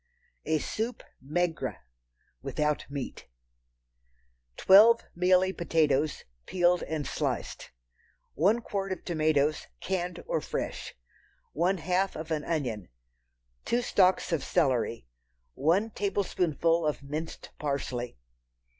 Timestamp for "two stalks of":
13.63-14.43